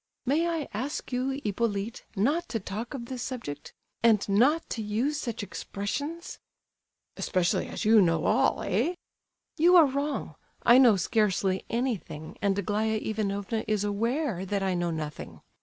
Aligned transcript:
"May 0.25 0.47
I 0.47 0.67
ask 0.73 1.11
you, 1.11 1.39
Hippolyte, 1.43 2.05
not 2.15 2.49
to 2.49 2.59
talk 2.59 2.95
of 2.95 3.05
this 3.05 3.21
subject? 3.21 3.71
And 4.01 4.27
not 4.27 4.67
to 4.71 4.81
use 4.81 5.19
such 5.21 5.43
expressions?" 5.43 6.39
"Especially 7.17 7.67
as 7.67 7.85
you 7.85 8.01
know 8.01 8.25
all, 8.25 8.63
eh?" 8.63 8.95
"You 9.57 9.75
are 9.75 9.85
wrong. 9.85 10.37
I 10.63 10.79
know 10.79 10.95
scarcely 10.95 11.65
anything, 11.69 12.35
and 12.41 12.57
Aglaya 12.57 12.95
Ivanovna 12.99 13.63
is 13.67 13.83
aware 13.83 14.43
that 14.43 14.63
I 14.63 14.73
know 14.73 14.89
nothing. 14.89 15.41